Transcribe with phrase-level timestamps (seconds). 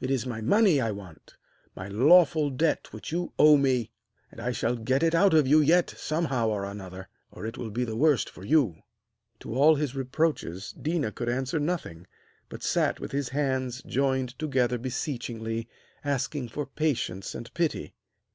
[0.00, 1.36] It is my money I want,
[1.74, 3.90] my lawful debt which you owe me,
[4.30, 7.68] and I shall get it out of you yet somehow or another, or it will
[7.68, 8.78] be the worst for you.'
[9.40, 12.06] To all his reproaches Déna could answer nothing,
[12.48, 15.68] but sat with his hands joined together beseechingly,
[16.02, 17.92] asking for patience and pity.